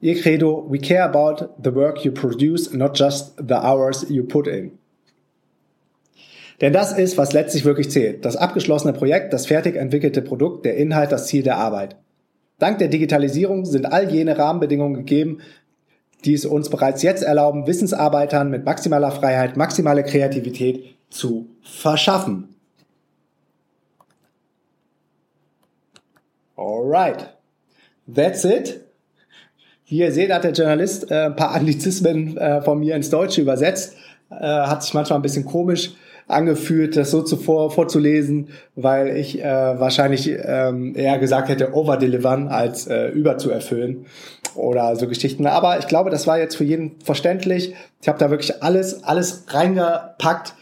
Ihr 0.00 0.18
Credo, 0.18 0.66
we 0.70 0.78
care 0.78 1.04
about 1.04 1.50
the 1.62 1.74
work 1.74 2.04
you 2.06 2.12
produce, 2.12 2.72
not 2.72 2.98
just 2.98 3.36
the 3.36 3.54
hours 3.54 4.06
you 4.08 4.24
put 4.24 4.46
in. 4.46 4.78
Denn 6.60 6.72
das 6.72 6.96
ist, 6.96 7.16
was 7.16 7.32
letztlich 7.32 7.64
wirklich 7.64 7.90
zählt. 7.90 8.24
Das 8.24 8.36
abgeschlossene 8.36 8.92
Projekt, 8.92 9.32
das 9.32 9.46
fertig 9.46 9.76
entwickelte 9.76 10.22
Produkt, 10.22 10.64
der 10.64 10.76
Inhalt, 10.76 11.12
das 11.12 11.26
Ziel 11.26 11.42
der 11.42 11.56
Arbeit. 11.56 11.96
Dank 12.58 12.78
der 12.78 12.88
Digitalisierung 12.88 13.64
sind 13.64 13.86
all 13.86 14.10
jene 14.10 14.36
Rahmenbedingungen 14.36 14.94
gegeben, 14.94 15.38
die 16.24 16.34
es 16.34 16.44
uns 16.44 16.68
bereits 16.68 17.02
jetzt 17.02 17.22
erlauben, 17.22 17.68
Wissensarbeitern 17.68 18.50
mit 18.50 18.64
maximaler 18.64 19.12
Freiheit, 19.12 19.56
maximale 19.56 20.02
Kreativität 20.02 20.96
zu 21.10 21.48
verschaffen. 21.62 22.48
Alright. 26.56 27.34
That's 28.12 28.44
it. 28.44 28.80
Wie 29.86 29.98
ihr 29.98 30.10
seht, 30.10 30.32
hat 30.32 30.42
der 30.42 30.52
Journalist 30.52 31.10
äh, 31.10 31.26
ein 31.26 31.36
paar 31.36 31.52
Anglizismen 31.54 32.36
äh, 32.36 32.60
von 32.62 32.80
mir 32.80 32.96
ins 32.96 33.10
Deutsche 33.10 33.40
übersetzt. 33.40 33.94
Äh, 34.30 34.34
hat 34.44 34.82
sich 34.82 34.92
manchmal 34.92 35.20
ein 35.20 35.22
bisschen 35.22 35.44
komisch 35.44 35.92
angefühlt, 36.28 36.96
das 36.96 37.10
so 37.10 37.22
zuvor 37.22 37.70
vorzulesen, 37.70 38.48
weil 38.76 39.16
ich 39.16 39.40
äh, 39.40 39.44
wahrscheinlich 39.44 40.30
ähm, 40.30 40.94
eher 40.94 41.18
gesagt 41.18 41.48
hätte, 41.48 41.74
overdelivern 41.74 42.48
als 42.48 42.86
äh, 42.86 43.08
überzuerfüllen 43.08 44.06
oder 44.54 44.94
so 44.96 45.08
Geschichten. 45.08 45.46
Aber 45.46 45.78
ich 45.78 45.88
glaube, 45.88 46.10
das 46.10 46.26
war 46.26 46.38
jetzt 46.38 46.56
für 46.56 46.64
jeden 46.64 47.00
verständlich. 47.02 47.74
Ich 48.00 48.08
habe 48.08 48.18
da 48.18 48.30
wirklich 48.30 48.62
alles, 48.62 49.02
alles 49.02 49.46
reingepackt, 49.48 50.54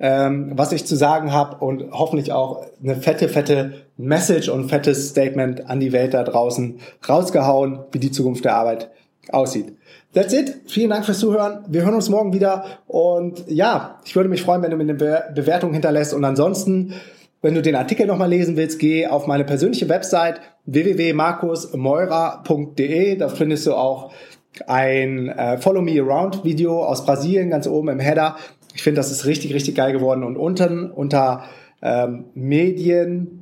ähm, 0.00 0.52
was 0.54 0.72
ich 0.72 0.84
zu 0.84 0.96
sagen 0.96 1.32
habe 1.32 1.64
und 1.64 1.92
hoffentlich 1.92 2.32
auch 2.32 2.66
eine 2.82 2.96
fette, 2.96 3.28
fette 3.28 3.74
Message 3.96 4.48
und 4.48 4.68
fettes 4.68 5.10
Statement 5.10 5.70
an 5.70 5.78
die 5.78 5.92
Welt 5.92 6.14
da 6.14 6.24
draußen 6.24 6.80
rausgehauen, 7.08 7.80
wie 7.92 8.00
die 8.00 8.10
Zukunft 8.10 8.44
der 8.44 8.56
Arbeit 8.56 8.90
aussieht. 9.30 9.76
That's 10.14 10.32
it. 10.32 10.62
Vielen 10.66 10.90
Dank 10.90 11.04
fürs 11.04 11.20
Zuhören. 11.20 11.64
Wir 11.68 11.82
hören 11.82 11.94
uns 11.94 12.08
morgen 12.08 12.32
wieder. 12.32 12.64
Und 12.86 13.44
ja, 13.48 14.00
ich 14.04 14.16
würde 14.16 14.28
mich 14.28 14.42
freuen, 14.42 14.62
wenn 14.62 14.70
du 14.70 14.76
mir 14.76 14.82
eine 14.82 14.94
Be 14.94 15.22
Bewertung 15.34 15.72
hinterlässt. 15.72 16.12
Und 16.14 16.24
ansonsten, 16.24 16.94
wenn 17.40 17.54
du 17.54 17.62
den 17.62 17.76
Artikel 17.76 18.06
nochmal 18.06 18.28
lesen 18.28 18.56
willst, 18.56 18.78
geh 18.78 19.06
auf 19.06 19.26
meine 19.26 19.44
persönliche 19.44 19.88
Website 19.88 20.40
www.markusmeurer.de. 20.66 23.16
Da 23.16 23.28
findest 23.28 23.66
du 23.66 23.74
auch 23.74 24.12
ein 24.66 25.28
äh, 25.28 25.56
Follow 25.58 25.82
Me 25.82 26.00
Around 26.00 26.44
Video 26.44 26.84
aus 26.84 27.06
Brasilien 27.06 27.50
ganz 27.50 27.66
oben 27.66 27.88
im 27.88 27.98
Header. 28.00 28.36
Ich 28.74 28.82
finde, 28.82 28.98
das 28.98 29.10
ist 29.10 29.26
richtig, 29.26 29.54
richtig 29.54 29.74
geil 29.76 29.92
geworden. 29.92 30.24
Und 30.24 30.36
unten 30.36 30.90
unter 30.90 31.44
ähm, 31.80 32.26
Medien 32.34 33.41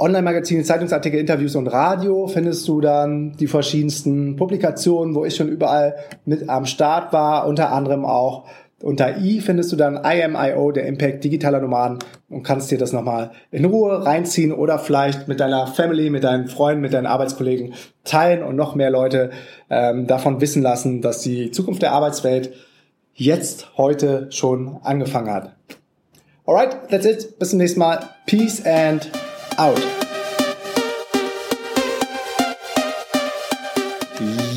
Online-Magazine, 0.00 0.64
Zeitungsartikel, 0.64 1.20
Interviews 1.20 1.54
und 1.56 1.66
Radio 1.66 2.26
findest 2.26 2.66
du 2.66 2.80
dann 2.80 3.36
die 3.36 3.46
verschiedensten 3.46 4.36
Publikationen, 4.36 5.14
wo 5.14 5.24
ich 5.24 5.36
schon 5.36 5.48
überall 5.48 5.96
mit 6.24 6.48
am 6.48 6.64
Start 6.64 7.12
war, 7.12 7.46
unter 7.46 7.70
anderem 7.72 8.04
auch 8.04 8.46
unter 8.82 9.18
I 9.18 9.40
findest 9.40 9.72
du 9.72 9.76
dann 9.76 9.96
IMIO, 10.02 10.72
der 10.72 10.86
Impact 10.86 11.22
digitaler 11.22 11.60
Nomaden 11.60 11.98
und 12.30 12.42
kannst 12.42 12.70
dir 12.70 12.78
das 12.78 12.92
nochmal 12.92 13.32
in 13.50 13.66
Ruhe 13.66 14.06
reinziehen 14.06 14.52
oder 14.52 14.78
vielleicht 14.78 15.28
mit 15.28 15.38
deiner 15.38 15.66
Family, 15.66 16.08
mit 16.08 16.24
deinen 16.24 16.48
Freunden, 16.48 16.80
mit 16.80 16.94
deinen 16.94 17.06
Arbeitskollegen 17.06 17.74
teilen 18.04 18.42
und 18.42 18.56
noch 18.56 18.74
mehr 18.74 18.90
Leute 18.90 19.30
ähm, 19.68 20.06
davon 20.06 20.40
wissen 20.40 20.62
lassen, 20.62 21.02
dass 21.02 21.20
die 21.20 21.50
Zukunft 21.50 21.82
der 21.82 21.92
Arbeitswelt 21.92 22.54
jetzt 23.12 23.76
heute 23.76 24.28
schon 24.30 24.78
angefangen 24.82 25.30
hat. 25.30 25.54
Alright, 26.46 26.88
that's 26.88 27.04
it. 27.04 27.38
Bis 27.38 27.50
zum 27.50 27.58
nächsten 27.58 27.80
Mal. 27.80 28.00
Peace 28.24 28.64
and 28.64 29.10
out. 29.60 29.99